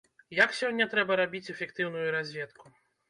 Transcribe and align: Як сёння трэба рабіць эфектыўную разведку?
Як 0.43 0.55
сёння 0.59 0.87
трэба 0.95 1.17
рабіць 1.21 1.43
эфектыўную 1.53 2.07
разведку? 2.17 2.65